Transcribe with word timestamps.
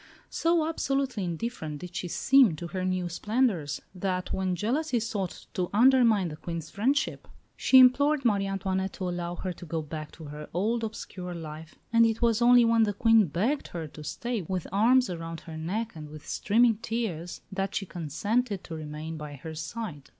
So 0.31 0.65
absolutely 0.67 1.23
indifferent 1.25 1.77
did 1.81 1.95
she 1.95 2.07
seem 2.07 2.55
to 2.55 2.65
her 2.69 2.83
new 2.83 3.07
splendours, 3.07 3.83
that, 3.93 4.33
when 4.33 4.55
jealousy 4.55 4.99
sought 4.99 5.45
to 5.53 5.69
undermine 5.73 6.29
the 6.29 6.37
Queen's 6.37 6.71
friendship, 6.71 7.27
she 7.55 7.77
implored 7.77 8.25
Marie 8.25 8.47
Antoinette 8.47 8.93
to 8.93 9.07
allow 9.07 9.35
her 9.35 9.53
to 9.53 9.63
go 9.63 9.83
back 9.83 10.11
to 10.13 10.23
her 10.23 10.49
old, 10.55 10.83
obscure 10.83 11.35
life; 11.35 11.75
and 11.93 12.07
it 12.07 12.19
was 12.19 12.41
only 12.41 12.65
when 12.65 12.81
the 12.81 12.93
Queen 12.95 13.27
begged 13.27 13.67
her 13.67 13.85
to 13.89 14.03
stay, 14.03 14.41
with 14.41 14.65
arms 14.71 15.07
around 15.07 15.41
her 15.41 15.55
neck 15.55 15.91
and 15.93 16.09
with 16.09 16.27
streaming 16.27 16.77
tears, 16.77 17.41
that 17.51 17.75
she 17.75 17.85
consented 17.85 18.63
to 18.63 18.73
remain 18.73 19.17
by 19.17 19.35
her 19.35 19.53
side. 19.53 20.09